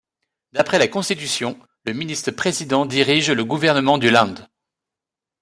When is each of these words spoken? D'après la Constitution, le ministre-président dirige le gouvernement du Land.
D'après 0.51 0.79
la 0.79 0.87
Constitution, 0.87 1.59
le 1.85 1.93
ministre-président 1.93 2.87
dirige 2.87 3.29
le 3.29 3.45
gouvernement 3.45 3.99
du 3.99 4.09
Land. 4.09 4.33